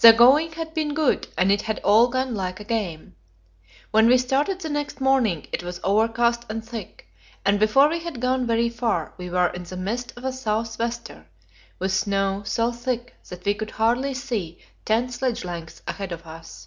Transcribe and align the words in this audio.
The 0.00 0.12
going 0.12 0.54
had 0.54 0.74
been 0.74 0.92
good, 0.92 1.28
and 1.38 1.52
it 1.52 1.62
had 1.62 1.78
all 1.84 2.08
gone 2.08 2.34
like 2.34 2.58
a 2.58 2.64
game. 2.64 3.14
When 3.92 4.08
we 4.08 4.18
started 4.18 4.60
the 4.60 4.68
next 4.68 5.00
morning 5.00 5.46
it 5.52 5.62
was 5.62 5.78
overcast 5.84 6.44
and 6.50 6.68
thick, 6.68 7.06
and 7.44 7.60
before 7.60 7.88
we 7.88 8.00
had 8.00 8.20
gone 8.20 8.44
very 8.44 8.70
far 8.70 9.14
we 9.18 9.30
were 9.30 9.50
in 9.50 9.62
the 9.62 9.76
midst 9.76 10.14
of 10.16 10.24
a 10.24 10.32
south 10.32 10.80
wester, 10.80 11.26
with 11.78 11.92
snow 11.92 12.42
so 12.44 12.72
thick 12.72 13.14
that 13.28 13.44
we 13.44 13.54
could 13.54 13.70
hardly 13.70 14.14
see 14.14 14.58
ten 14.84 15.10
sledge 15.10 15.44
lengths 15.44 15.80
ahead 15.86 16.10
of 16.10 16.26
us. 16.26 16.66